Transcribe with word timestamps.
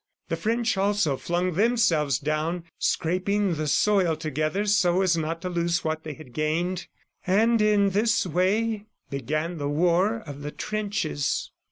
The 0.29 0.35
French 0.35 0.77
also 0.77 1.15
flung 1.15 1.53
themselves 1.53 2.17
down, 2.17 2.63
scraping 2.79 3.53
the 3.53 3.67
soil 3.67 4.15
together 4.15 4.65
so 4.65 5.03
as 5.03 5.15
not 5.15 5.43
to 5.43 5.49
lose 5.49 5.83
what 5.83 6.03
they 6.03 6.13
had 6.13 6.33
gained.... 6.33 6.87
And 7.27 7.61
in 7.61 7.91
this 7.91 8.25
way 8.25 8.87
began 9.11 9.59
the 9.59 9.69
war 9.69 10.21
of 10.25 10.41
the 10.41 10.49
trenches." 10.49 11.51